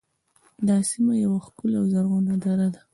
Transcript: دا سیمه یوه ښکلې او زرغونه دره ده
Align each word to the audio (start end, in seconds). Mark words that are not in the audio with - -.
دا 0.67 0.77
سیمه 0.89 1.13
یوه 1.23 1.39
ښکلې 1.45 1.77
او 1.79 1.85
زرغونه 1.93 2.33
دره 2.43 2.67
ده 2.73 2.81